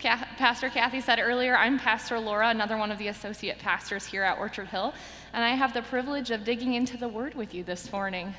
[0.00, 4.38] Pastor Kathy said earlier, I'm Pastor Laura, another one of the associate pastors here at
[4.38, 4.94] Orchard Hill,
[5.34, 8.34] and I have the privilege of digging into the Word with you this morning.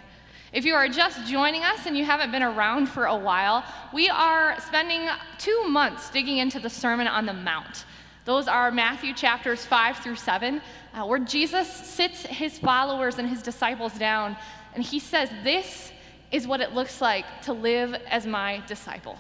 [0.54, 3.64] If you are just joining us and you haven't been around for a while,
[3.94, 7.86] we are spending two months digging into the Sermon on the Mount.
[8.26, 10.64] Those are Matthew chapters 5 through 7,
[10.96, 14.36] uh, where Jesus sits his followers and his disciples down,
[14.74, 15.92] and he says, This
[16.32, 19.20] is what it looks like to live as my disciple.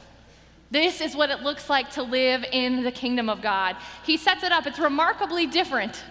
[0.71, 3.75] This is what it looks like to live in the kingdom of God.
[4.05, 6.03] He sets it up, it's remarkably different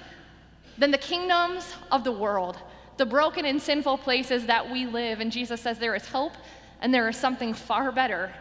[0.76, 2.58] than the kingdoms of the world,
[2.98, 5.20] the broken and sinful places that we live.
[5.20, 6.34] And Jesus says there is hope
[6.82, 8.32] and there is something far better,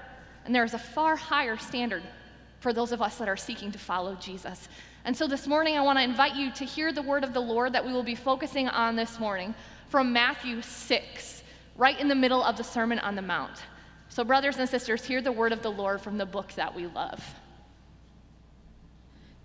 [0.46, 2.04] and there is a far higher standard
[2.60, 4.68] for those of us that are seeking to follow Jesus.
[5.06, 7.40] And so this morning, I want to invite you to hear the word of the
[7.40, 9.56] Lord that we will be focusing on this morning
[9.88, 11.44] from Matthew 6,
[11.78, 13.64] right in the middle of the Sermon on the Mount.
[14.10, 16.88] So, brothers and sisters, hear the word of the Lord from the book that we
[16.88, 17.24] love.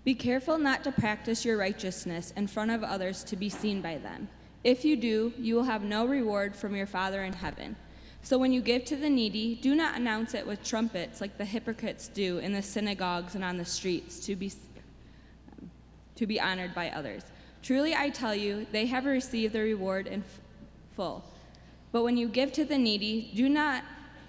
[0.03, 3.97] Be careful not to practice your righteousness in front of others to be seen by
[3.97, 4.27] them.
[4.63, 7.75] If you do, you will have no reward from your Father in heaven.
[8.23, 11.45] So when you give to the needy, do not announce it with trumpets like the
[11.45, 14.51] hypocrites do in the synagogues and on the streets to be,
[16.15, 17.21] to be honored by others.
[17.61, 20.23] Truly I tell you, they have received their reward in
[20.95, 21.23] full.
[21.91, 23.83] But when you give to the needy, do not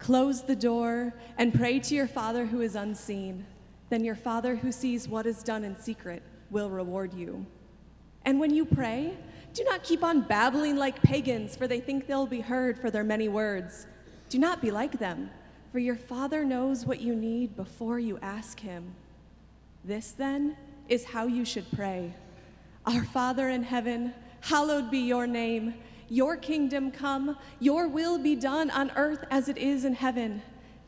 [0.00, 3.46] Close the door and pray to your Father who is unseen.
[3.90, 7.46] Then your Father who sees what is done in secret will reward you.
[8.24, 9.16] And when you pray,
[9.52, 13.04] do not keep on babbling like pagans, for they think they'll be heard for their
[13.04, 13.86] many words.
[14.28, 15.30] Do not be like them,
[15.72, 18.94] for your Father knows what you need before you ask Him.
[19.84, 20.56] This, then,
[20.88, 22.12] is how you should pray
[22.86, 25.74] Our Father in heaven, hallowed be your name.
[26.10, 30.42] Your kingdom come, your will be done on earth as it is in heaven.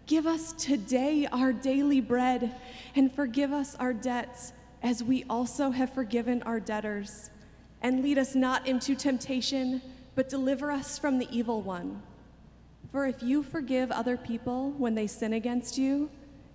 [0.06, 2.56] Give us today our daily bread,
[2.96, 4.52] and forgive us our debts
[4.82, 7.30] as we also have forgiven our debtors.
[7.82, 9.80] And lead us not into temptation,
[10.16, 12.02] but deliver us from the evil one.
[12.90, 16.10] For if you forgive other people when they sin against you,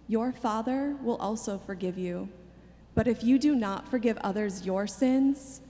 [0.09, 2.27] your Father will also forgive you.
[2.95, 5.61] But if you do not forgive others your sins,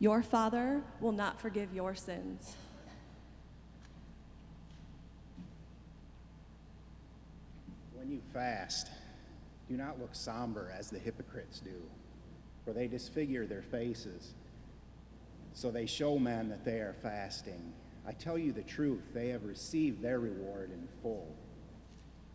[0.00, 2.54] your Father will not forgive your sins.
[7.94, 8.88] When you fast,
[9.68, 11.82] do not look somber as the hypocrites do,
[12.64, 14.34] for they disfigure their faces,
[15.52, 17.72] so they show men that they are fasting.
[18.06, 21.34] I tell you the truth, they have received their reward in full.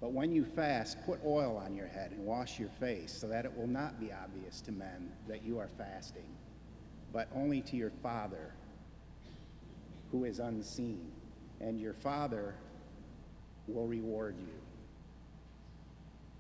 [0.02, 3.46] But when you fast, put oil on your head and wash your face, so that
[3.46, 6.26] it will not be obvious to men that you are fasting
[7.14, 8.52] but only to your Father
[10.12, 11.12] who is unseen,
[11.62, 12.56] and your Father
[13.68, 14.54] will reward you.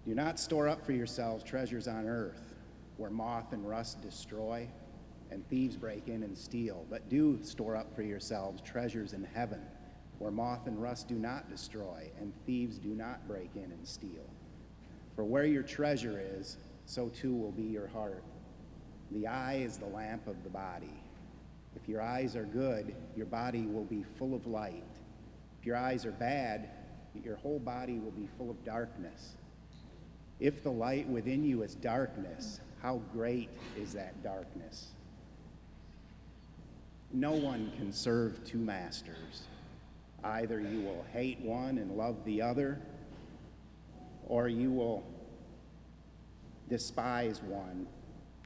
[0.06, 2.54] Do not store up for yourselves treasures on earth,
[2.98, 4.68] where moth and rust destroy,
[5.32, 9.62] and thieves break in and steal, but do store up for yourselves treasures in heaven,
[10.20, 14.30] where moth and rust do not destroy, and thieves do not break in and steal.
[15.16, 18.24] For where your treasure is, so too will be your heart.
[19.12, 20.94] The eye is the lamp of the body.
[21.76, 24.84] If your eyes are good, your body will be full of light.
[25.60, 26.70] If your eyes are bad,
[27.24, 29.34] your whole body will be full of darkness.
[30.40, 34.90] If the light within you is darkness, how great is that darkness?
[37.12, 39.44] No one can serve two masters.
[40.24, 42.80] Either you will hate one and love the other,
[44.28, 45.04] or you will
[46.70, 47.86] despise one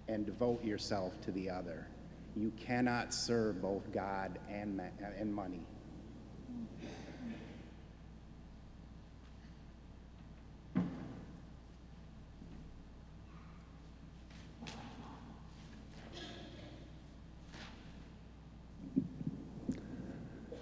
[0.07, 1.87] and devote yourself to the other.
[2.35, 4.79] You cannot serve both God and,
[5.19, 5.61] and money.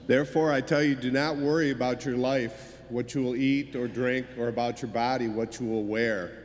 [0.08, 3.88] Therefore, I tell you, do not worry about your life, what you will eat or
[3.88, 6.45] drink, or about your body, what you will wear.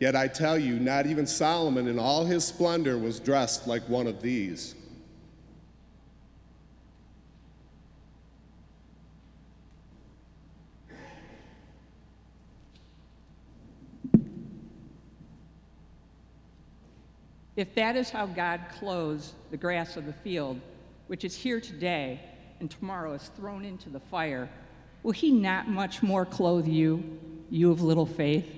[0.00, 4.06] Yet I tell you, not even Solomon in all his splendor was dressed like one
[4.06, 4.76] of these.
[17.56, 20.60] If that is how God clothes the grass of the field,
[21.08, 22.20] which is here today
[22.60, 24.48] and tomorrow is thrown into the fire,
[25.02, 27.18] will He not much more clothe you,
[27.50, 28.57] you of little faith?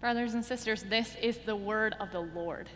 [0.00, 2.70] Brothers and sisters, this is the word of the Lord.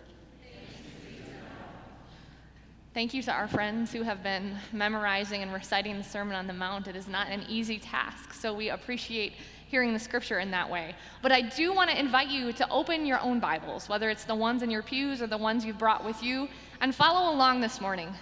[2.93, 6.53] Thank you to our friends who have been memorizing and reciting the Sermon on the
[6.53, 6.87] Mount.
[6.87, 9.33] It is not an easy task, so we appreciate
[9.69, 10.95] hearing the scripture in that way.
[11.23, 14.35] But I do want to invite you to open your own Bibles, whether it's the
[14.35, 16.47] ones in your pews or the ones you've brought with you,
[16.83, 18.13] and follow along this morning.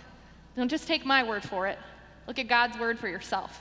[0.56, 1.78] Don't just take my word for it,
[2.28, 3.60] look at God's word for yourself.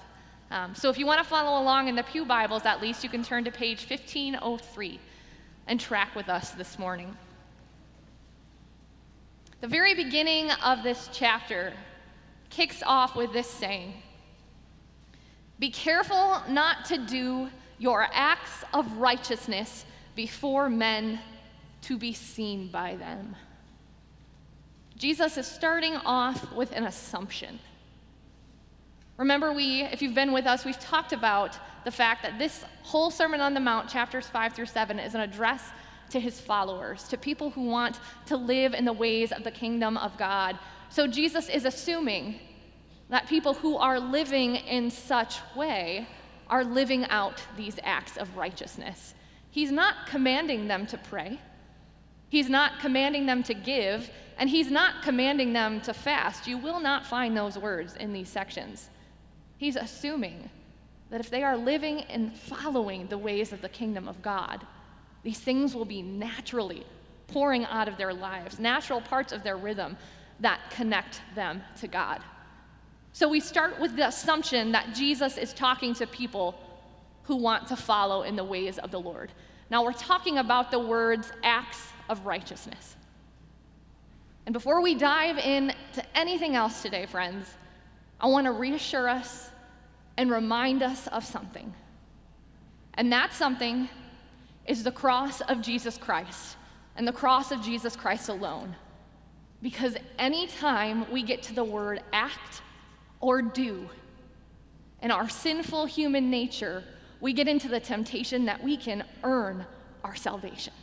[0.51, 3.09] Um, so if you want to follow along in the Pew Bibles, at least you
[3.09, 4.99] can turn to page 1503
[5.71, 7.15] and track with us this morning.
[9.61, 11.71] The very beginning of this chapter
[12.49, 13.93] kicks off with this saying
[15.59, 21.21] Be careful not to do your acts of righteousness before men
[21.83, 23.33] to be seen by them.
[24.97, 27.59] Jesus is starting off with an assumption.
[29.17, 33.11] Remember, we, if you've been with us, we've talked about the fact that this whole
[33.11, 35.63] Sermon on the Mount, chapters 5 through 7, is an address
[36.09, 39.97] to his followers, to people who want to live in the ways of the kingdom
[39.97, 40.57] of God.
[40.89, 42.39] So Jesus is assuming
[43.09, 46.07] that people who are living in such way
[46.49, 49.13] are living out these acts of righteousness.
[49.51, 51.39] He's not commanding them to pray.
[52.29, 56.47] He's not commanding them to give, and he's not commanding them to fast.
[56.47, 58.89] You will not find those words in these sections.
[59.61, 60.49] He's assuming
[61.11, 64.65] that if they are living and following the ways of the kingdom of God,
[65.21, 66.83] these things will be naturally
[67.27, 69.97] pouring out of their lives, natural parts of their rhythm
[70.39, 72.23] that connect them to God.
[73.13, 76.55] So we start with the assumption that Jesus is talking to people
[77.21, 79.31] who want to follow in the ways of the Lord.
[79.69, 82.95] Now we're talking about the words acts of righteousness.
[84.47, 87.45] And before we dive into anything else today, friends,
[88.19, 89.50] I want to reassure us
[90.17, 91.73] and remind us of something.
[92.95, 93.89] And that something
[94.65, 96.57] is the cross of Jesus Christ
[96.95, 98.75] and the cross of Jesus Christ alone.
[99.61, 102.61] Because anytime we get to the word act
[103.21, 103.87] or do.
[105.01, 106.83] In our sinful human nature,
[107.21, 109.65] we get into the temptation that we can earn
[110.03, 110.73] our salvation.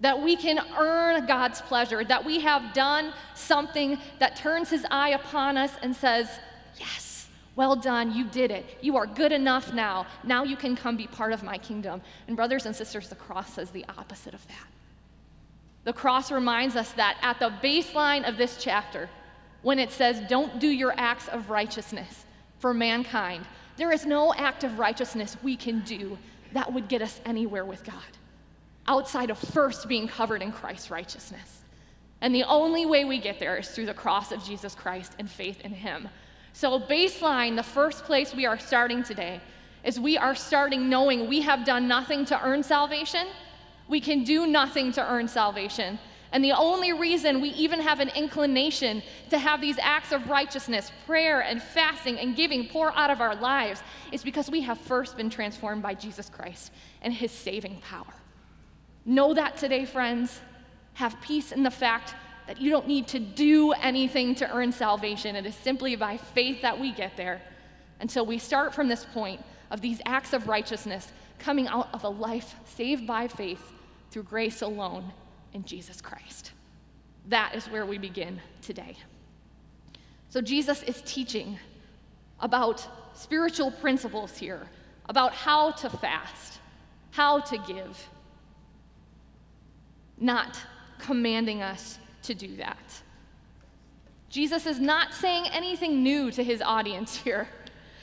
[0.00, 5.10] That we can earn God's pleasure, that we have done something that turns his eye
[5.10, 6.28] upon us and says,
[6.78, 7.11] Yes,
[7.54, 8.78] well done, you did it.
[8.80, 10.06] You are good enough now.
[10.24, 12.00] Now you can come be part of my kingdom.
[12.26, 14.66] And, brothers and sisters, the cross says the opposite of that.
[15.84, 19.10] The cross reminds us that at the baseline of this chapter,
[19.62, 22.24] when it says, Don't do your acts of righteousness
[22.58, 23.44] for mankind.
[23.76, 26.16] There is no act of righteousness we can do
[26.52, 27.96] that would get us anywhere with God
[28.86, 31.62] outside of first being covered in Christ's righteousness.
[32.20, 35.30] And the only way we get there is through the cross of Jesus Christ and
[35.30, 36.08] faith in Him.
[36.52, 39.40] So, baseline, the first place we are starting today
[39.84, 43.26] is we are starting knowing we have done nothing to earn salvation.
[43.88, 45.98] We can do nothing to earn salvation.
[46.30, 50.90] And the only reason we even have an inclination to have these acts of righteousness,
[51.04, 53.82] prayer and fasting and giving pour out of our lives
[54.12, 58.14] is because we have first been transformed by Jesus Christ and his saving power.
[59.04, 60.40] Know that today, friends.
[60.94, 62.14] Have peace in the fact
[62.46, 65.36] that you don't need to do anything to earn salvation.
[65.36, 67.40] It is simply by faith that we get there.
[68.00, 72.08] Until we start from this point of these acts of righteousness coming out of a
[72.08, 73.72] life saved by faith
[74.10, 75.12] through grace alone
[75.52, 76.52] in Jesus Christ.
[77.28, 78.96] That is where we begin today.
[80.28, 81.58] So, Jesus is teaching
[82.40, 84.66] about spiritual principles here,
[85.08, 86.58] about how to fast,
[87.10, 88.08] how to give,
[90.18, 90.58] not
[90.98, 93.02] commanding us to do that.
[94.28, 97.48] Jesus is not saying anything new to his audience here.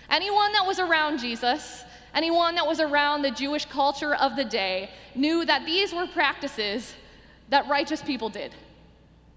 [0.10, 1.84] Anyone that was around Jesus,
[2.14, 6.94] anyone that was around the Jewish culture of the day, knew that these were practices
[7.50, 8.54] that righteous people did,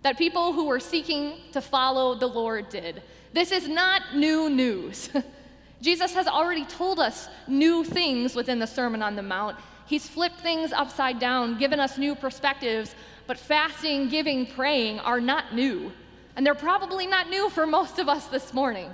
[0.03, 3.03] that people who were seeking to follow the Lord did.
[3.33, 5.11] This is not new news.
[5.81, 9.57] Jesus has already told us new things within the Sermon on the Mount.
[9.87, 12.95] He's flipped things upside down, given us new perspectives,
[13.27, 15.93] but fasting, giving, praying are not new.
[16.37, 18.91] And they're probably not new for most of us this morning.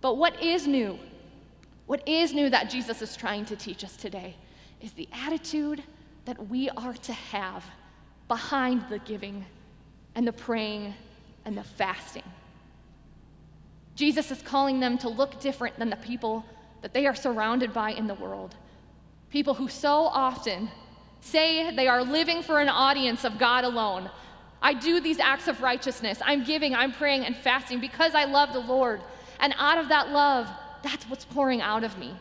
[0.00, 0.98] But what is new?
[1.86, 4.36] What is new that Jesus is trying to teach us today
[4.80, 5.82] is the attitude
[6.24, 7.64] that we are to have
[8.28, 9.44] behind the giving
[10.14, 10.94] and the praying
[11.44, 12.24] and the fasting.
[13.94, 16.44] Jesus is calling them to look different than the people
[16.82, 18.54] that they are surrounded by in the world.
[19.30, 20.68] People who so often
[21.26, 24.10] say they are living for an audience of God alone.
[24.62, 26.18] I do these acts of righteousness.
[26.24, 29.00] I'm giving, I'm praying, and fasting because I love the Lord.
[29.40, 30.48] And out of that love,
[30.82, 32.14] that's what's pouring out of me.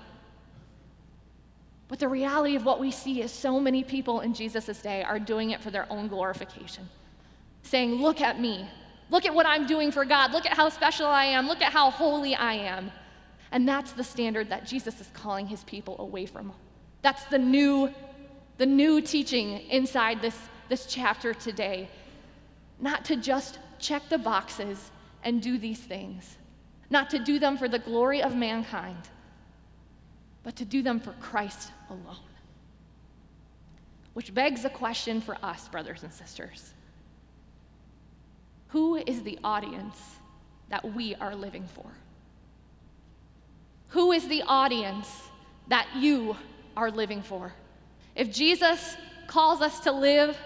[1.88, 5.19] But the reality of what we see is so many people in Jesus' day are
[5.19, 6.89] doing it for their own glorification,
[7.62, 8.67] saying, Look at me.
[9.12, 10.31] Look at what I'm doing for God.
[10.31, 11.47] Look at how special I am.
[11.47, 12.91] Look at how holy I am.
[13.51, 16.51] And that's the standard that Jesus is calling his people away from.
[17.03, 17.93] That's the new,
[18.57, 20.38] the new teaching inside this,
[20.69, 21.89] this chapter today.
[22.79, 24.91] Not to just check the boxes
[25.24, 26.38] and do these things,
[26.89, 29.09] not to do them for the glory of mankind,
[30.43, 32.29] but to do them for Christ alone.
[34.13, 36.74] Which begs a question for us, brothers and sisters
[38.69, 40.00] Who is the audience
[40.69, 41.85] that we are living for?
[43.89, 45.09] Who is the audience
[45.67, 46.35] that you
[46.75, 47.53] are living for?
[48.15, 48.95] If Jesus
[49.27, 50.38] calls us to live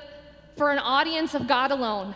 [0.58, 2.16] for an audience of God alone,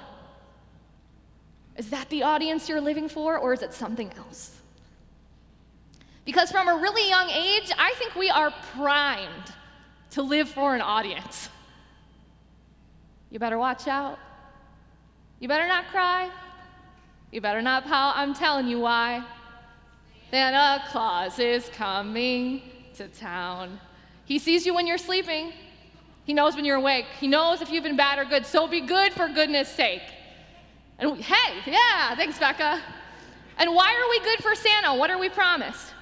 [1.78, 4.60] is that the audience you're living for, or is it something else?
[6.26, 9.54] Because from a really young age, I think we are primed
[10.12, 11.50] to live for an audience.
[13.30, 14.20] You better watch out.
[15.40, 16.30] You better not cry.
[17.32, 18.14] You better not pout.
[18.16, 19.26] I'm telling you why.
[20.30, 22.62] Santa Claus is coming
[22.96, 23.80] to town.
[24.26, 25.54] He sees you when you're sleeping.
[26.24, 27.06] He knows when you're awake.
[27.20, 28.46] He knows if you've been bad or good.
[28.46, 30.04] So be good for goodness sake.
[31.00, 32.82] And hey, yeah, thanks, Becca.
[33.58, 34.96] And why are we good for Santa?
[34.96, 35.94] What are we promised?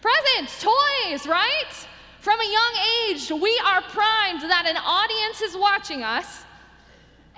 [0.00, 1.88] Presents, toys, right?
[2.20, 2.74] From a young
[3.08, 6.44] age, we are primed that an audience is watching us,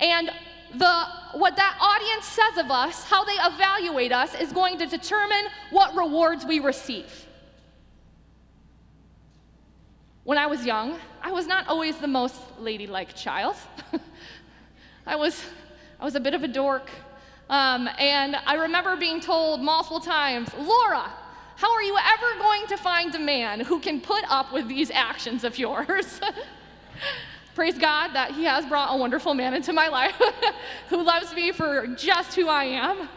[0.01, 0.31] and
[0.75, 1.05] the,
[1.39, 5.95] what that audience says of us, how they evaluate us, is going to determine what
[5.97, 7.26] rewards we receive.
[10.27, 13.55] When I was young, I was not always the most ladylike child.
[15.07, 15.41] I was,
[16.01, 16.91] I was a bit of a dork.
[17.49, 21.13] Um, and I remember being told multiple times, Laura,
[21.55, 24.91] how are you ever going to find a man who can put up with these
[24.91, 26.21] actions of yours?
[27.55, 30.21] Praise God that He has brought a wonderful man into my life
[30.89, 33.09] who loves me for just who I am.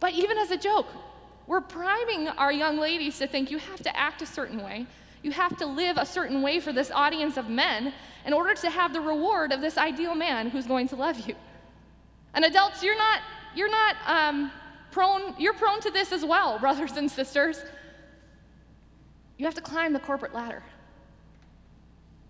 [0.00, 0.88] But even as a joke,
[1.46, 4.88] we're priming our young ladies to think you have to act a certain way.
[5.28, 7.92] You have to live a certain way for this audience of men
[8.24, 11.34] in order to have the reward of this ideal man who's going to love you.
[12.32, 13.20] And adults, you're not,
[13.54, 14.50] you're not um,
[14.90, 17.60] prone, you're prone to this as well, brothers and sisters.
[19.36, 20.62] You have to climb the corporate ladder.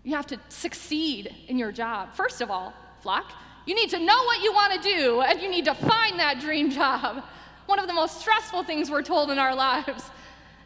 [0.03, 2.15] You have to succeed in your job.
[2.15, 3.33] First of all, flock,
[3.65, 6.41] you need to know what you want to do and you need to find that
[6.41, 7.23] dream job.
[7.67, 10.11] One of the most stressful things we're told in our lives.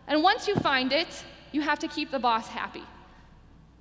[0.06, 2.82] And once you find it, you have to keep the boss happy.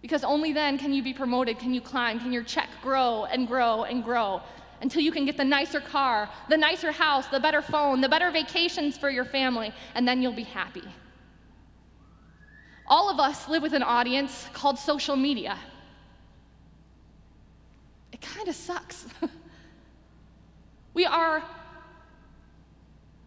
[0.01, 3.47] Because only then can you be promoted, can you climb, can your check grow and
[3.47, 4.41] grow and grow
[4.81, 8.31] until you can get the nicer car, the nicer house, the better phone, the better
[8.31, 10.83] vacations for your family, and then you'll be happy.
[12.87, 15.57] All of us live with an audience called social media.
[18.11, 19.05] It kind of sucks.
[20.93, 21.43] we are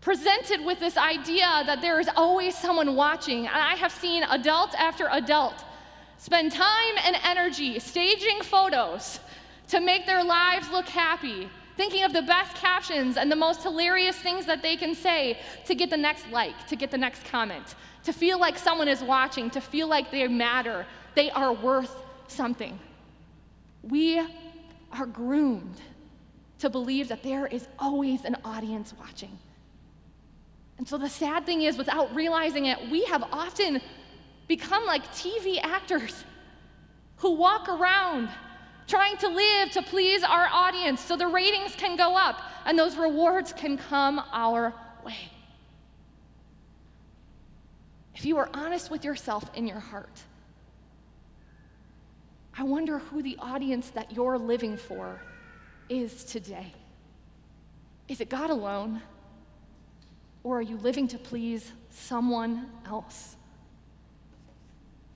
[0.05, 3.47] presented with this idea that there is always someone watching.
[3.47, 5.65] And I have seen adult after adult
[6.19, 9.19] spend time and energy staging photos
[9.69, 14.17] to make their lives look happy, thinking of the best captions and the most hilarious
[14.17, 17.75] things that they can say to get the next like, to get the next comment,
[18.05, 20.85] to feel like someone is watching, to feel like they matter,
[21.15, 21.97] they are worth
[22.29, 22.79] something.
[23.83, 24.21] We
[24.93, 25.81] are groomed
[26.59, 29.39] to believe that there is always an audience watching.
[30.79, 33.81] And so the sad thing is, without realizing it, we have often
[34.49, 36.25] become like TV actors
[37.17, 38.29] who walk around
[38.87, 42.97] trying to live to please our audience so the ratings can go up and those
[42.97, 45.31] rewards can come our way.
[48.15, 50.23] If you are honest with yourself in your heart,
[52.57, 55.21] I wonder who the audience that you're living for
[55.89, 56.73] is today.
[58.09, 59.03] Is it God alone?
[60.45, 63.35] Or are you living to please someone else?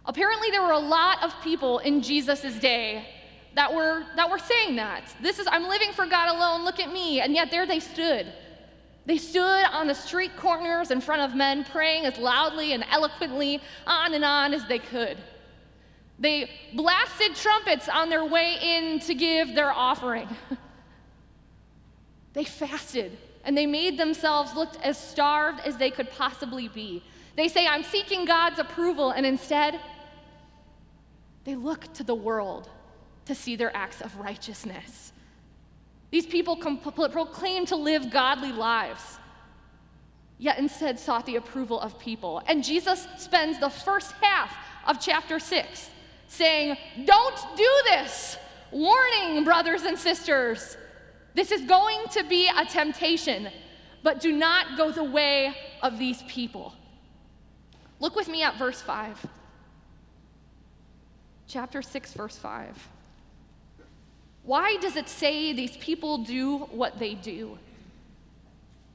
[0.06, 3.06] Apparently, there were a lot of people in Jesus' day
[3.54, 5.14] that were, that were saying that.
[5.20, 7.20] This is, I'm living for God alone, look at me.
[7.20, 8.32] And yet, there they stood.
[9.04, 13.60] They stood on the street corners in front of men, praying as loudly and eloquently
[13.86, 15.18] on and on as they could.
[16.18, 20.28] They blasted trumpets on their way in to give their offering.
[22.32, 27.02] they fasted and they made themselves look as starved as they could possibly be.
[27.36, 29.80] They say, I'm seeking God's approval, and instead,
[31.44, 32.68] they look to the world
[33.26, 35.12] to see their acts of righteousness.
[36.10, 39.18] These people proclaim to live godly lives,
[40.38, 42.42] yet instead sought the approval of people.
[42.46, 44.54] And Jesus spends the first half
[44.86, 45.90] of chapter 6
[46.28, 48.36] saying, Don't do this.
[48.70, 50.76] Warning, brothers and sisters.
[51.38, 53.48] This is going to be a temptation,
[54.02, 55.54] but do not go the way
[55.84, 56.74] of these people.
[58.00, 59.24] Look with me at verse 5.
[61.46, 62.88] Chapter 6, verse 5.
[64.42, 67.56] Why does it say these people do what they do?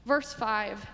[0.04, 0.84] Verse 5.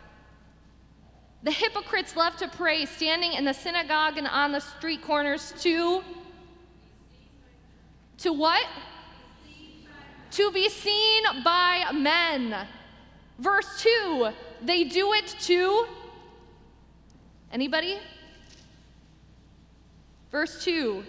[1.42, 6.04] The hypocrites love to pray, standing in the synagogue and on the street corners to
[8.18, 8.64] to what?
[10.32, 12.66] To be seen by men.
[13.38, 14.30] Verse 2,
[14.62, 15.86] they do it to
[17.52, 17.98] anybody?
[20.30, 21.02] Verse 2,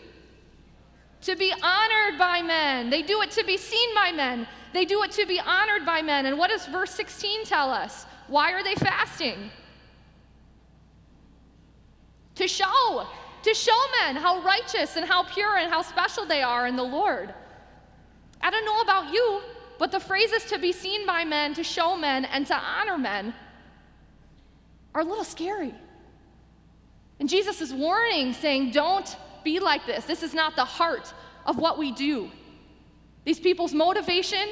[1.21, 2.89] to be honored by men.
[2.89, 4.47] They do it to be seen by men.
[4.73, 6.25] They do it to be honored by men.
[6.25, 8.05] And what does verse 16 tell us?
[8.27, 9.51] Why are they fasting?
[12.35, 13.05] To show
[13.43, 16.83] to show men how righteous and how pure and how special they are in the
[16.83, 17.33] Lord.
[18.43, 19.41] I don't know about you,
[19.77, 23.33] but the phrases to be seen by men, to show men, and to honor men
[24.93, 25.73] are a little scary.
[27.19, 30.05] And Jesus is warning, saying, Don't be like this.
[30.05, 31.13] This is not the heart
[31.45, 32.31] of what we do.
[33.25, 34.47] These people's motivation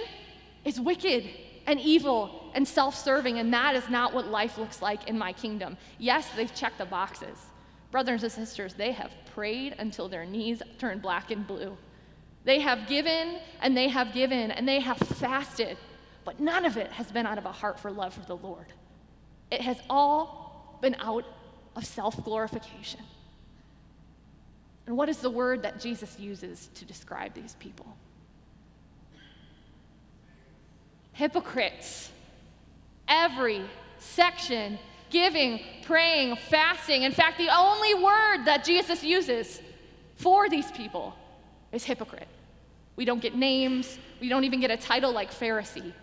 [0.66, 1.30] is wicked
[1.66, 5.34] and evil and self serving, and that is not what life looks like in my
[5.34, 5.78] kingdom.
[5.98, 7.38] Yes, they've checked the boxes.
[7.92, 11.76] Brothers and sisters, they have prayed until their knees turn black and blue.
[12.44, 15.78] They have given and they have given and they have fasted,
[16.24, 18.68] but none of it has been out of a heart for love for the Lord.
[19.52, 21.26] It has all been out
[21.76, 23.02] of self glorification.
[24.88, 27.86] And what is the word that Jesus uses to describe these people?
[31.14, 32.12] Hypocrites.
[33.08, 33.62] Every
[34.00, 37.04] section giving, praying, fasting.
[37.04, 39.62] In fact, the only word that Jesus uses
[40.16, 41.16] for these people
[41.72, 42.28] is hypocrite.
[42.96, 45.94] We don't get names, we don't even get a title like Pharisee.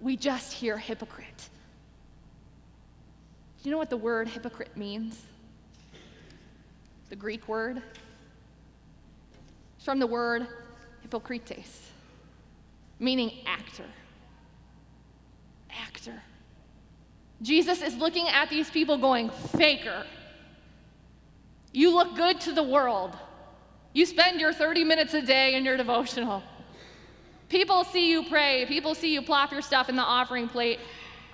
[0.00, 1.48] We just hear hypocrite.
[3.62, 5.20] Do you know what the word hypocrite means?
[7.08, 7.82] The Greek word?
[9.76, 10.46] It's from the word
[11.06, 11.80] hypokrites,
[12.98, 13.84] meaning actor.
[15.70, 16.22] Actor.
[17.42, 20.04] Jesus is looking at these people going, Faker.
[21.72, 23.16] You look good to the world.
[23.98, 26.40] You spend your 30 minutes a day in your devotional.
[27.48, 28.64] People see you pray.
[28.68, 30.78] People see you plop your stuff in the offering plate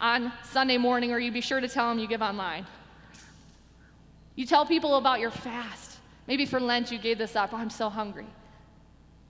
[0.01, 2.65] on Sunday morning, or you be sure to tell them you give online.
[4.35, 5.99] You tell people about your fast.
[6.27, 7.51] Maybe for Lent you gave this up.
[7.53, 8.29] Oh, I'm so hungry.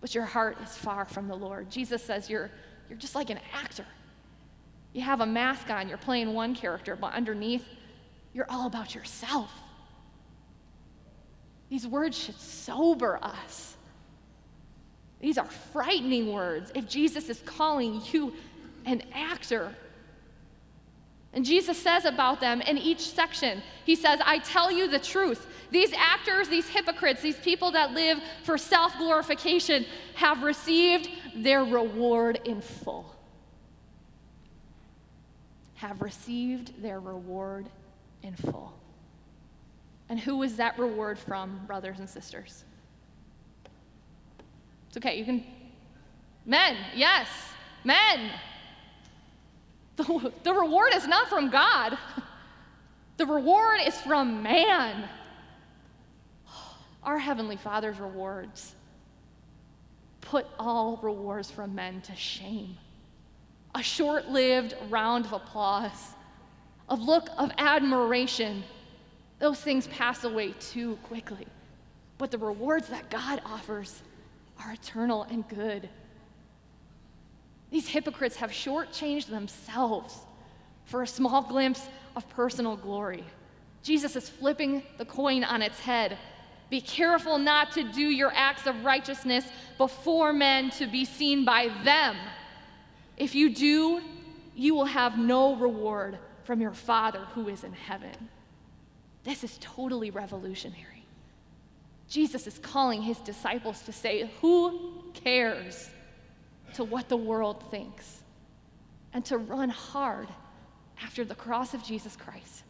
[0.01, 1.69] But your heart is far from the Lord.
[1.69, 2.53] Jesus says you're,
[2.89, 3.85] you're just like an actor.
[4.93, 7.67] You have a mask on, you're playing one character, but underneath,
[8.33, 9.51] you're all about yourself.
[11.69, 13.77] These words should sober us.
[15.21, 18.35] These are frightening words if Jesus is calling you
[18.85, 19.75] an actor.
[21.33, 25.47] And Jesus says about them in each section, He says, I tell you the truth.
[25.71, 32.41] These actors, these hypocrites, these people that live for self glorification have received their reward
[32.45, 33.15] in full
[35.85, 37.69] have received their reward
[38.23, 38.73] in full.
[40.09, 42.65] And who was that reward from, brothers and sisters?
[44.89, 45.45] It's okay, you can.
[46.47, 47.29] Men, yes,
[47.85, 48.31] men.
[49.97, 51.97] The, the reward is not from God,
[53.17, 55.09] the reward is from man.
[57.03, 58.75] Our Heavenly Father's rewards
[60.21, 62.77] put all rewards from men to shame.
[63.75, 66.15] A short lived round of applause,
[66.89, 68.65] of look of admiration,
[69.39, 71.47] those things pass away too quickly.
[72.19, 74.03] But the rewards that God offers
[74.65, 75.89] are eternal and good.
[77.71, 80.19] These hypocrites have shortchanged themselves
[80.85, 83.25] for a small glimpse of personal glory.
[83.83, 86.17] Jesus is flipping the coin on its head.
[86.71, 91.69] Be careful not to do your acts of righteousness before men to be seen by
[91.85, 92.17] them.
[93.17, 94.01] If you do,
[94.55, 98.13] you will have no reward from your Father who is in heaven.
[99.25, 101.07] This is totally revolutionary.
[102.09, 105.91] Jesus is calling his disciples to say, Who cares
[106.75, 108.23] to what the world thinks?
[109.15, 110.29] And to run hard
[111.03, 112.65] after the cross of Jesus Christ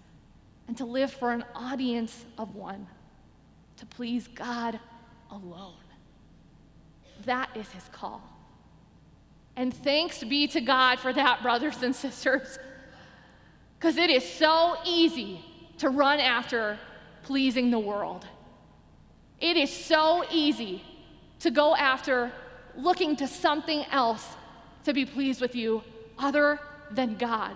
[0.69, 2.87] and to live for an audience of one,
[3.79, 4.79] to please God
[5.31, 5.75] alone.
[7.25, 8.23] That is his call.
[9.57, 12.59] And thanks be to God for that, brothers and sisters,
[13.79, 15.45] because it is so easy
[15.79, 16.79] to run after
[17.23, 18.27] pleasing the world.
[19.41, 20.83] It is so easy
[21.41, 22.33] to go after
[22.77, 24.27] looking to something else
[24.85, 25.83] to be pleased with you
[26.19, 26.61] other
[26.91, 27.53] than God.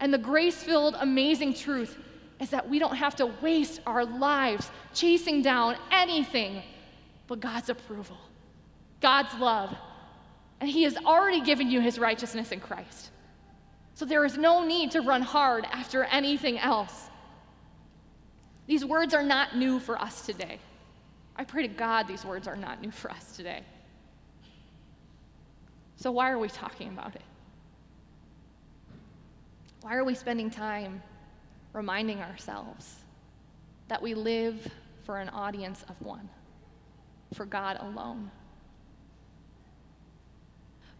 [0.00, 1.98] And the grace filled, amazing truth
[2.40, 6.62] is that we don't have to waste our lives chasing down anything
[7.26, 8.16] but God's approval,
[9.00, 9.76] God's love.
[10.60, 13.10] And He has already given you His righteousness in Christ.
[13.94, 17.07] So there is no need to run hard after anything else.
[18.68, 20.60] These words are not new for us today.
[21.34, 23.62] I pray to God these words are not new for us today.
[25.96, 27.22] So, why are we talking about it?
[29.80, 31.02] Why are we spending time
[31.72, 32.96] reminding ourselves
[33.88, 34.70] that we live
[35.04, 36.28] for an audience of one,
[37.32, 38.30] for God alone?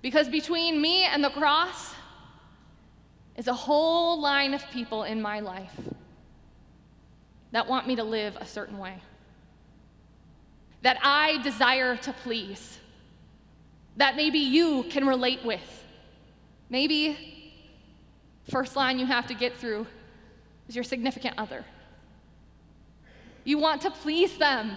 [0.00, 1.92] Because between me and the cross
[3.36, 5.78] is a whole line of people in my life
[7.52, 9.00] that want me to live a certain way,
[10.82, 12.78] that I desire to please,
[13.96, 15.84] that maybe you can relate with.
[16.70, 17.52] Maybe
[18.50, 19.86] first line you have to get through
[20.68, 21.64] is your significant other.
[23.44, 24.72] You want to please them.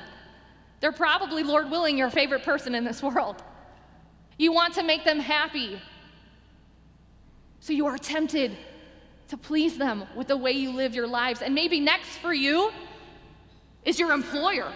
[0.79, 3.43] They're probably, Lord willing, your favorite person in this world.
[4.37, 5.79] You want to make them happy.
[7.59, 8.57] So you are tempted
[9.31, 11.41] to please them with the way you live your lives.
[11.41, 12.69] And maybe next for you
[13.85, 14.69] is your employer.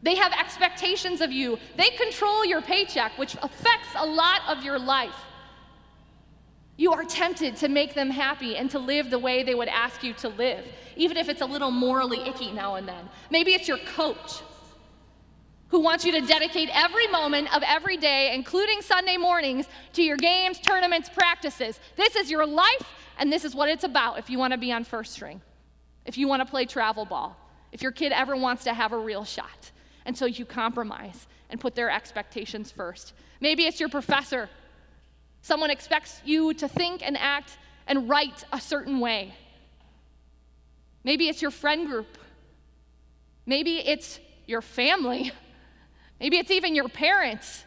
[0.00, 4.78] They have expectations of you, they control your paycheck, which affects a lot of your
[4.78, 5.14] life.
[6.76, 10.04] You are tempted to make them happy and to live the way they would ask
[10.04, 13.08] you to live, even if it's a little morally icky now and then.
[13.30, 14.42] Maybe it's your coach
[15.68, 20.16] who wants you to dedicate every moment of every day, including Sunday mornings, to your
[20.16, 21.80] games, tournaments, practices.
[21.96, 22.86] This is your life,
[23.22, 25.40] and this is what it's about if you want to be on first string,
[26.04, 27.36] if you want to play travel ball,
[27.70, 29.70] if your kid ever wants to have a real shot.
[30.04, 33.12] And so you compromise and put their expectations first.
[33.40, 34.50] Maybe it's your professor.
[35.40, 39.32] Someone expects you to think and act and write a certain way.
[41.04, 42.18] Maybe it's your friend group.
[43.46, 45.30] Maybe it's your family.
[46.18, 47.64] Maybe it's even your parents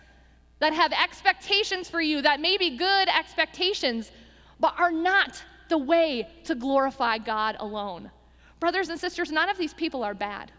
[0.59, 4.11] that have expectations for you that may be good expectations,
[4.59, 8.11] but are not the way to glorify God alone.
[8.59, 10.51] Brothers and sisters, none of these people are bad.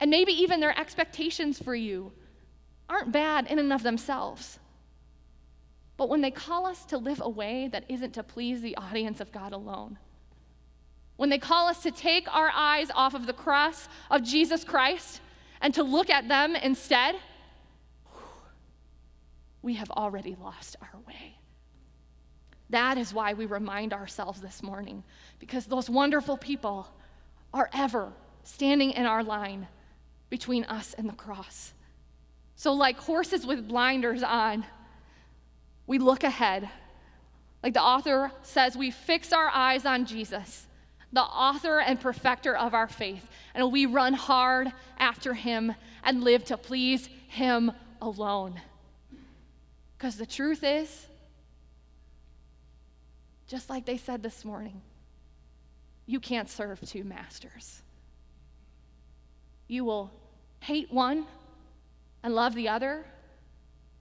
[0.00, 2.12] And maybe even their expectations for you
[2.88, 4.58] aren't bad in and of themselves.
[5.96, 9.20] But when they call us to live a way that isn't to please the audience
[9.20, 9.98] of God alone,
[11.16, 15.20] when they call us to take our eyes off of the cross of Jesus Christ
[15.60, 17.14] and to look at them instead,
[19.62, 21.36] we have already lost our way.
[22.72, 25.04] That is why we remind ourselves this morning,
[25.38, 26.88] because those wonderful people
[27.54, 28.12] are ever
[28.44, 29.68] standing in our line
[30.30, 31.74] between us and the cross.
[32.56, 34.64] So, like horses with blinders on,
[35.86, 36.68] we look ahead.
[37.62, 40.66] Like the author says, we fix our eyes on Jesus
[41.12, 43.28] the author and perfecter of our faith.
[43.54, 48.60] And we run hard after him and live to please him alone.
[49.96, 51.06] Because the truth is,
[53.46, 54.80] just like they said this morning,
[56.06, 57.82] you can't serve two masters.
[59.68, 60.10] You will
[60.60, 61.26] hate one
[62.22, 63.04] and love the other,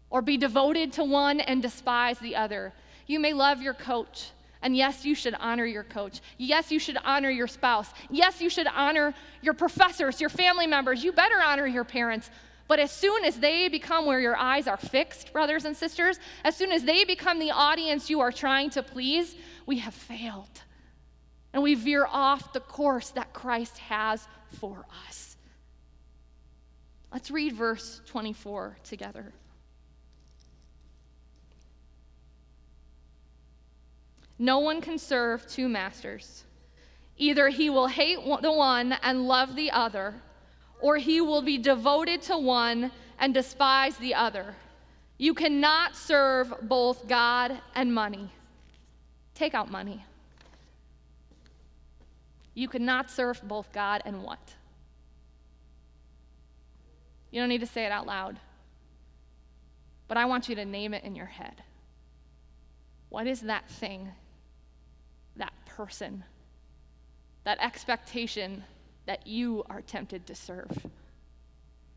[0.09, 2.73] or be devoted to one and despise the other.
[3.07, 6.21] You may love your coach and yes, you should honor your coach.
[6.37, 7.91] Yes, you should honor your spouse.
[8.09, 11.03] Yes, you should honor your professors, your family members.
[11.03, 12.29] You better honor your parents.
[12.67, 16.55] But as soon as they become where your eyes are fixed, brothers and sisters, as
[16.55, 20.61] soon as they become the audience you are trying to please, we have failed.
[21.53, 24.25] And we veer off the course that Christ has
[24.59, 25.35] for us.
[27.11, 29.33] Let's read verse 24 together.
[34.39, 36.45] No one can serve two masters.
[37.17, 40.15] Either he will hate the one and love the other,
[40.81, 44.55] or he will be devoted to one and despise the other.
[45.17, 48.29] You cannot serve both God and money.
[49.35, 50.03] Take out money.
[52.53, 54.55] You cannot serve both God and what?
[57.29, 58.39] You don't need to say it out loud.
[60.07, 61.63] But I want you to name it in your head.
[63.09, 64.09] What is that thing,
[65.37, 66.23] that person,
[67.43, 68.63] that expectation
[69.05, 70.71] that you are tempted to serve?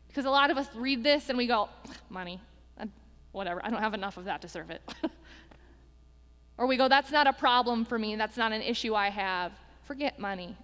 [0.07, 1.69] Because a lot of us read this and we go,
[2.09, 2.39] money,
[2.79, 2.85] uh,
[3.31, 4.81] whatever, I don't have enough of that to serve it.
[6.57, 9.51] or we go, that's not a problem for me, that's not an issue I have.
[9.83, 10.55] Forget money.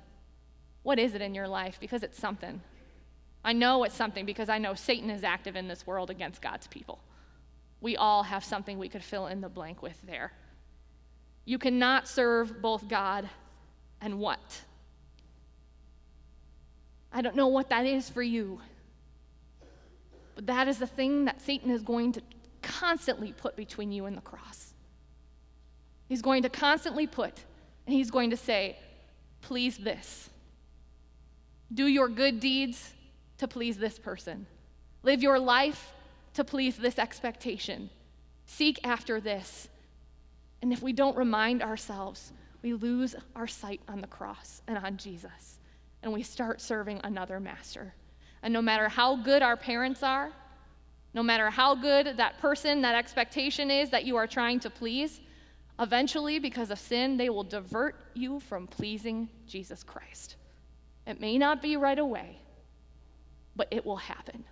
[0.84, 1.78] What is it in your life?
[1.80, 2.62] Because it's something.
[3.44, 6.68] I know it's something because I know Satan is active in this world against God's
[6.68, 7.00] people.
[7.82, 10.32] We all have something we could fill in the blank with there.
[11.46, 13.28] You cannot serve both God
[14.00, 14.62] and what?
[17.14, 18.60] I don't know what that is for you.
[20.36, 22.22] But that is the thing that Satan is going to
[22.62, 24.74] constantly put between you and the cross.
[26.08, 27.34] He's going to constantly put,
[27.86, 28.78] and he's going to say,
[29.42, 30.30] please this.
[31.74, 32.94] Do your good deeds
[33.38, 34.46] to please this person.
[35.04, 35.94] Live your life
[36.34, 37.90] to please this expectation.
[38.46, 39.70] Seek after this.
[40.62, 44.98] And if we don't remind ourselves, we lose our sight on the cross and on
[44.98, 45.60] Jesus,
[46.04, 47.94] and we start serving another master.
[48.44, 50.32] And no matter how good our parents are,
[51.14, 55.20] no matter how good that person, that expectation is that you are trying to please,
[55.80, 60.38] eventually, because of sin, they will divert you from pleasing Jesus Christ.
[61.06, 62.40] It may not be right away,
[63.56, 64.44] but it will happen.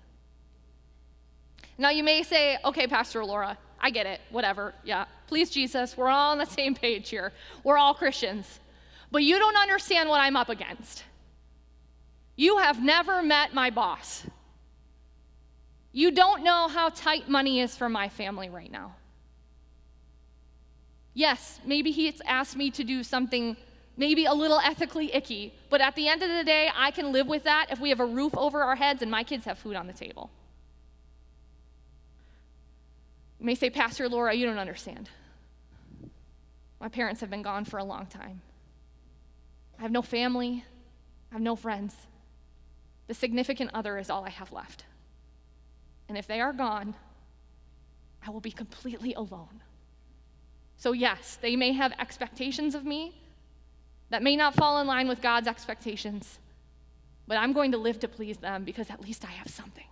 [1.78, 5.06] Now, you may say, okay, Pastor Laura, I get it, whatever, yeah.
[5.28, 7.32] Please, Jesus, we're all on the same page here.
[7.64, 8.60] We're all Christians.
[9.12, 11.06] But you don't understand what I'm up against.
[12.40, 14.26] You have never met my boss.
[15.92, 18.96] You don't know how tight money is for my family right now.
[21.14, 23.58] Yes, maybe he's asked me to do something
[23.98, 27.28] maybe a little ethically icky, but at the end of the day, I can live
[27.28, 29.76] with that if we have a roof over our heads and my kids have food
[29.76, 30.30] on the table.
[33.42, 35.10] You may say, Pastor Laura, you don't understand.
[36.80, 38.42] My parents have been gone for a long time.
[39.78, 40.64] I have no family,
[41.32, 41.94] I have no friends.
[43.10, 44.84] The significant other is all I have left.
[46.10, 46.94] And if they are gone,
[48.24, 49.64] I will be completely alone.
[50.78, 53.20] So, yes, they may have expectations of me,
[54.12, 56.38] that may not fall in line with God's expectations,
[57.26, 59.88] but I'm going to live to please them because at least I have something.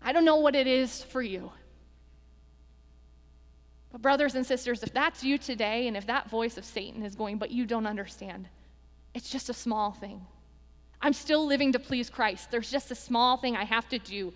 [0.00, 1.50] I don't know what it is for you.
[3.90, 7.16] But, brothers and sisters, if that's you today and if that voice of Satan is
[7.16, 8.46] going, but you don't understand,
[9.12, 10.24] it's just a small thing.
[11.02, 12.50] I'm still living to please Christ.
[12.50, 14.32] There's just a small thing I have to do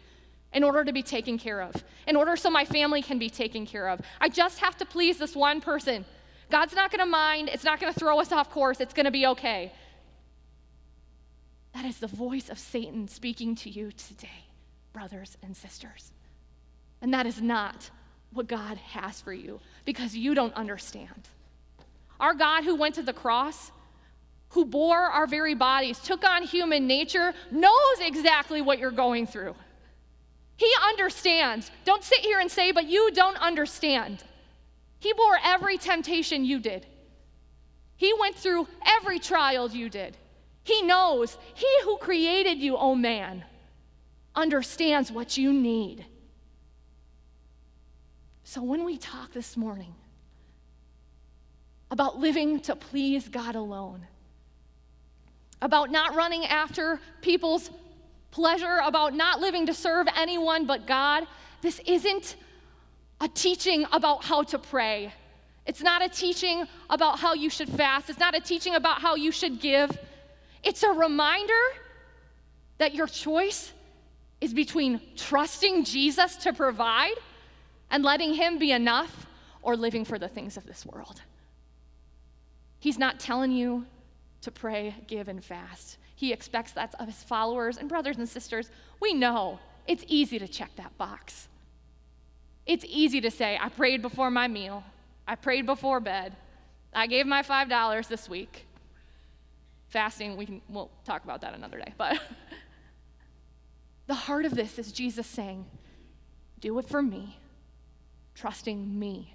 [0.52, 3.66] in order to be taken care of, in order so my family can be taken
[3.66, 4.00] care of.
[4.20, 6.04] I just have to please this one person.
[6.50, 7.50] God's not going to mind.
[7.52, 8.80] It's not going to throw us off course.
[8.80, 9.72] It's going to be okay.
[11.74, 14.46] That is the voice of Satan speaking to you today,
[14.92, 16.12] brothers and sisters.
[17.02, 17.90] And that is not
[18.32, 21.28] what God has for you because you don't understand.
[22.18, 23.70] Our God who went to the cross,
[24.50, 29.54] who bore our very bodies, took on human nature, knows exactly what you're going through.
[30.56, 31.70] He understands.
[31.84, 34.24] Don't sit here and say, but you don't understand.
[34.98, 36.86] He bore every temptation you did.
[37.96, 40.16] He went through every trial you did.
[40.64, 41.36] He knows.
[41.54, 43.44] He who created you, oh man,
[44.34, 46.04] understands what you need.
[48.44, 49.94] So when we talk this morning
[51.90, 54.06] about living to please God alone,
[55.62, 57.70] about not running after people's
[58.30, 61.26] pleasure, about not living to serve anyone but God,
[61.62, 62.36] this isn't
[63.20, 65.12] a teaching about how to pray.
[65.64, 68.10] It's not a teaching about how you should fast.
[68.10, 69.90] It's not a teaching about how you should give.
[70.62, 71.52] It's a reminder
[72.78, 73.72] that your choice
[74.40, 77.16] is between trusting Jesus to provide
[77.90, 79.26] and letting Him be enough
[79.62, 81.22] or living for the things of this world.
[82.78, 83.86] He's not telling you
[84.46, 85.98] to pray, give, and fast.
[86.14, 88.70] He expects that of his followers and brothers and sisters.
[89.00, 91.48] We know it's easy to check that box.
[92.64, 94.84] It's easy to say, I prayed before my meal,
[95.26, 96.36] I prayed before bed,
[96.94, 98.66] I gave my $5 this week.
[99.88, 101.92] Fasting, we can, we'll talk about that another day.
[101.98, 102.20] But
[104.06, 105.66] the heart of this is Jesus saying,
[106.60, 107.36] Do it for me,
[108.36, 109.34] trusting me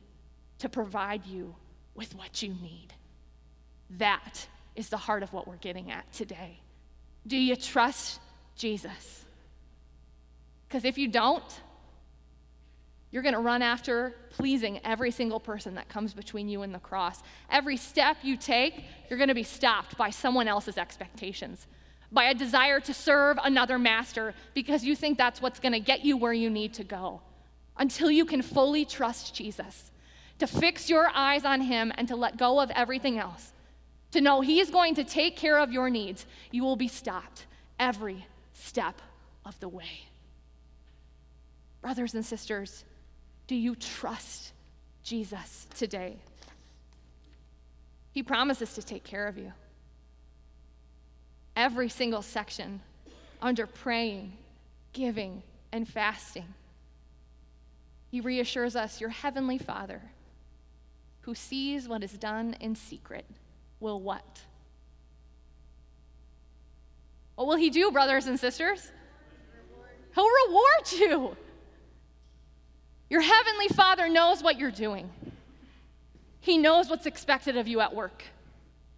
[0.59, 1.53] to provide you
[1.95, 2.93] with what you need.
[3.97, 6.59] That is the heart of what we're getting at today.
[7.27, 8.19] Do you trust
[8.55, 9.25] Jesus?
[10.67, 11.43] Because if you don't,
[13.11, 16.79] you're going to run after pleasing every single person that comes between you and the
[16.79, 17.21] cross.
[17.49, 21.67] Every step you take, you're going to be stopped by someone else's expectations,
[22.11, 26.05] by a desire to serve another master because you think that's what's going to get
[26.05, 27.21] you where you need to go.
[27.77, 29.91] Until you can fully trust Jesus,
[30.39, 33.51] to fix your eyes on Him and to let go of everything else,
[34.11, 37.45] to know He is going to take care of your needs, you will be stopped
[37.79, 39.01] every step
[39.45, 40.05] of the way.
[41.81, 42.85] Brothers and sisters,
[43.47, 44.53] do you trust
[45.03, 46.17] Jesus today?
[48.11, 49.51] He promises to take care of you.
[51.55, 52.81] Every single section
[53.41, 54.33] under praying,
[54.93, 56.53] giving, and fasting.
[58.09, 60.01] He reassures us, Your heavenly Father,
[61.21, 63.25] who sees what is done in secret,
[63.81, 64.41] will what?
[67.35, 68.91] What will He do, brothers and sisters?
[70.15, 71.37] He'll reward you.
[73.09, 75.09] Your heavenly Father knows what you're doing.
[76.39, 78.23] He knows what's expected of you at work.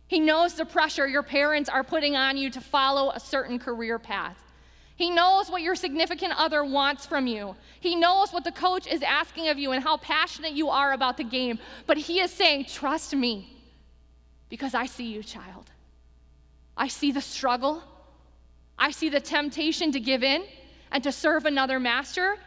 [0.08, 3.98] He knows the pressure your parents are putting on you to follow a certain career
[3.98, 4.38] path.
[4.96, 7.56] He knows what your significant other wants from you.
[7.80, 11.18] He knows what the coach is asking of you and how passionate you are about
[11.18, 11.58] the game.
[11.88, 13.63] But he is saying, Trust me,
[14.54, 15.72] because I see you, child.
[16.78, 17.82] I see the struggle.
[18.78, 20.44] I see the temptation to give in
[20.92, 22.38] and to serve another master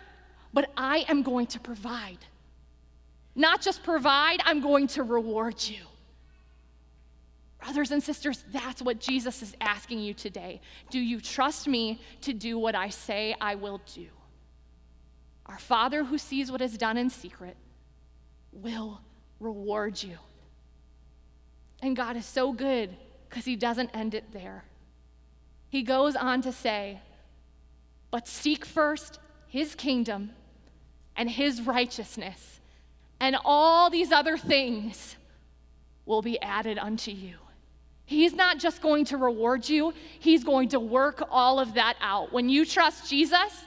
[0.56, 2.16] but I am going to provide.
[3.34, 5.82] Not just provide, I'm going to reward you.
[7.60, 10.62] Brothers and sisters, that's what Jesus is asking you today.
[10.88, 14.06] Do you trust me to do what I say I will do?
[15.44, 17.58] Our Father who sees what is done in secret
[18.50, 19.02] will
[19.40, 20.16] reward you.
[21.86, 22.90] And God is so good
[23.28, 24.64] because He doesn't end it there.
[25.68, 27.00] He goes on to say,
[28.10, 30.32] But seek first His kingdom
[31.16, 32.60] and his righteousness,
[33.20, 35.16] and all these other things
[36.04, 37.36] will be added unto you.
[38.04, 42.32] He's not just going to reward you, He's going to work all of that out.
[42.32, 43.64] When you trust Jesus,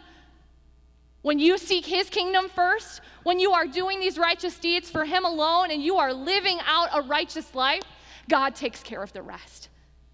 [1.22, 5.24] when you seek His kingdom first, when you are doing these righteous deeds for Him
[5.24, 7.84] alone and you are living out a righteous life,
[8.30, 9.68] God takes care of the rest.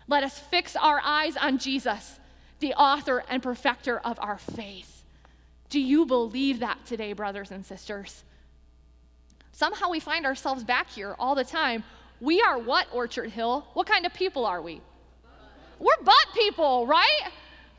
[0.07, 2.19] Let us fix our eyes on Jesus,
[2.59, 5.03] the author and perfecter of our faith.
[5.69, 8.23] Do you believe that today, brothers and sisters?
[9.51, 11.83] Somehow we find ourselves back here all the time.
[12.21, 13.67] We are what, Orchard Hill?
[13.73, 14.81] What kind of people are we?
[15.79, 17.31] We're but people, right?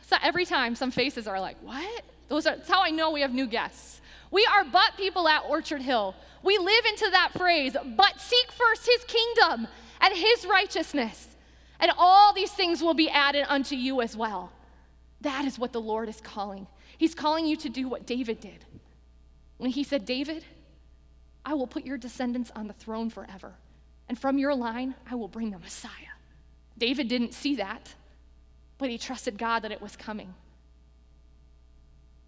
[0.07, 2.05] So every time some faces are like, what?
[2.29, 4.01] Those are, that's how I know we have new guests.
[4.31, 6.15] We are but people at Orchard Hill.
[6.43, 9.69] We live into that phrase, but seek first his kingdom
[10.01, 11.29] and his righteousness,
[11.81, 14.53] and all these things will be added unto you as well.
[15.21, 16.67] That is what the Lord is calling.
[16.99, 18.65] He's calling you to do what David did.
[19.59, 20.45] When he said, David,
[21.45, 23.55] I will put your descendants on the throne forever,
[24.09, 25.91] and from your line, I will bring the Messiah.
[26.79, 27.95] David didn't see that,
[28.79, 30.35] but he trusted God that it was coming.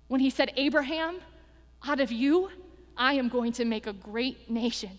[0.09, 1.19] When he said, Abraham,
[1.87, 2.51] out of you,
[2.97, 4.99] I am going to make a great nation.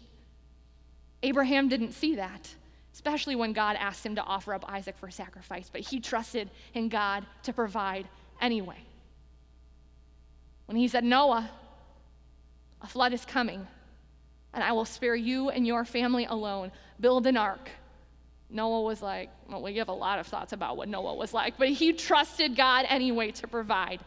[1.24, 2.54] Abraham didn't see that,
[2.94, 6.90] especially when God asked him to offer up Isaac for sacrifice, but he trusted in
[6.90, 8.08] God to provide
[8.42, 8.78] anyway.
[10.66, 11.50] When he said, Noah,
[12.82, 13.66] a flood is coming,
[14.54, 16.72] and I will spare you and your family alone.
[17.00, 17.70] Build an ark.
[18.50, 21.58] Noah was like, well, we have a lot of thoughts about what Noah was like,
[21.58, 24.02] but he trusted God anyway to provide.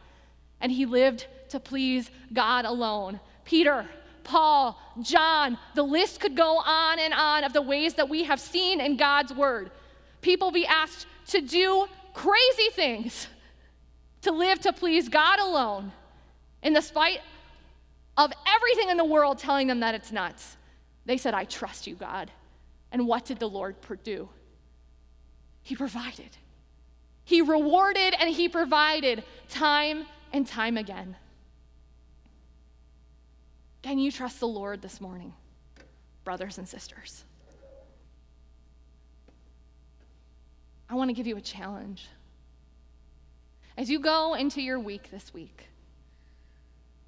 [0.61, 3.21] And he lived to please God alone.
[3.45, 3.87] Peter,
[4.25, 8.41] Paul, John, the list could go on and on of the ways that we have
[8.41, 9.71] seen in God's word.
[10.21, 13.27] People be asked to do crazy things,
[14.23, 15.93] to live to please God alone.
[16.63, 17.21] In the spite
[18.17, 20.57] of everything in the world telling them that it's nuts,
[21.07, 22.31] they said, I trust you, God.
[22.93, 24.29] And what did the Lord do?
[25.63, 26.37] He provided.
[27.25, 31.17] He rewarded and he provided time and time again.
[33.83, 35.33] Can you trust the Lord this morning,
[36.25, 37.25] brothers and sisters?
[40.89, 42.09] I want to give you a challenge
[43.77, 45.69] As you go into your week this week,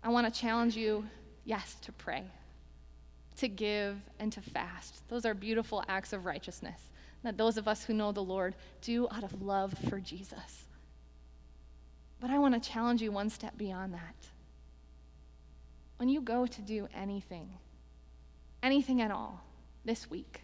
[0.02, 1.04] I want to challenge you,
[1.44, 2.24] yes, to pray,
[3.36, 5.06] to give, and to fast.
[5.08, 6.80] Those are beautiful acts of righteousness
[7.24, 10.66] that those of us who know the Lord do out of love for Jesus.
[12.20, 14.28] But I want to challenge you one step beyond that.
[15.96, 17.48] When you go to do anything,
[18.62, 19.42] anything at all
[19.84, 20.42] this week,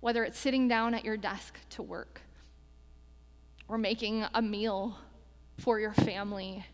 [0.00, 2.20] whether it's sitting down at your desk to work,
[3.68, 4.98] or making a meal
[5.58, 6.64] for your family,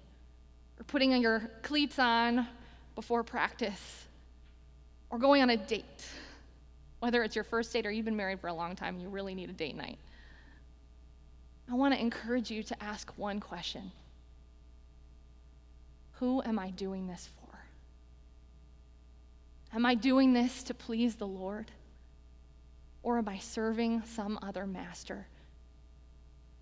[0.81, 2.47] or putting your cleats on
[2.95, 4.07] before practice,
[5.11, 6.07] or going on a date,
[7.01, 9.09] whether it's your first date or you've been married for a long time and you
[9.09, 9.99] really need a date night.
[11.71, 13.91] I want to encourage you to ask one question
[16.13, 17.46] Who am I doing this for?
[19.77, 21.71] Am I doing this to please the Lord?
[23.03, 25.27] Or am I serving some other master?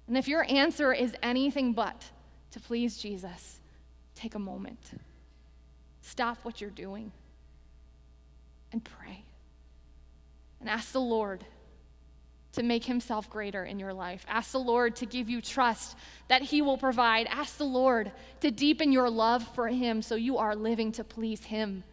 [0.08, 2.04] And if your answer is anything but
[2.50, 3.60] to please Jesus,
[4.16, 5.00] take a moment.
[6.00, 7.12] Stop what you're doing
[8.72, 9.24] and pray.
[10.58, 11.46] And ask the Lord
[12.54, 14.26] to make himself greater in your life.
[14.28, 15.96] Ask the Lord to give you trust
[16.26, 17.28] that he will provide.
[17.28, 18.10] Ask the Lord
[18.40, 21.84] to deepen your love for him so you are living to please him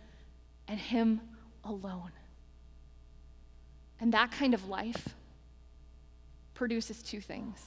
[0.71, 1.19] and him
[1.65, 2.11] alone.
[3.99, 5.09] And that kind of life
[6.53, 7.59] produces two things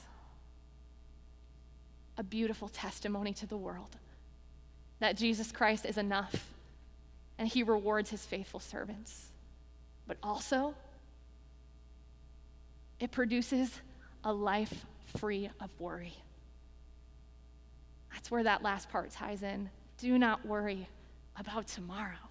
[2.17, 3.95] a beautiful testimony to the world
[4.99, 6.49] that Jesus Christ is enough
[7.37, 9.27] and he rewards his faithful servants.
[10.07, 10.73] But also,
[12.99, 13.69] it produces
[14.23, 14.85] a life
[15.17, 16.13] free of worry.
[18.13, 19.69] That's where that last part ties in.
[19.99, 20.87] Do not worry
[21.37, 22.24] about tomorrow,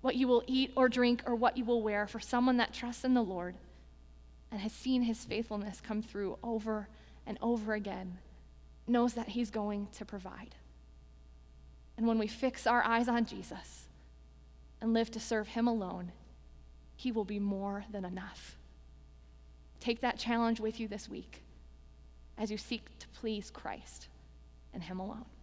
[0.00, 3.04] what you will eat or drink or what you will wear, for someone that trusts
[3.04, 3.56] in the Lord
[4.50, 6.88] and has seen his faithfulness come through over
[7.26, 8.18] and over again
[8.86, 10.54] knows that he's going to provide.
[11.96, 13.86] And when we fix our eyes on Jesus
[14.80, 16.12] and live to serve him alone,
[16.94, 18.56] he will be more than enough.
[19.80, 21.42] Take that challenge with you this week
[22.38, 24.08] as you seek to please Christ
[24.72, 25.26] and him alone.